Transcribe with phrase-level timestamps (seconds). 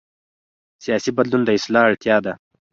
[0.83, 2.33] سیاسي بدلون د اصلاح اړتیا ده